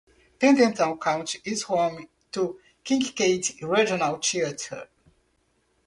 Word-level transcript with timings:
Pendleton 0.39 0.97
County 0.97 1.41
is 1.45 1.61
home 1.61 2.09
to 2.31 2.59
Kincaid 2.83 3.61
Regional 3.61 4.17
Theatre. 4.17 4.89